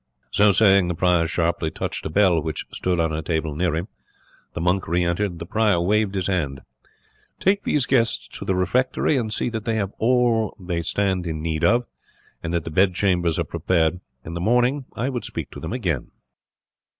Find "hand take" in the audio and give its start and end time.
6.25-7.61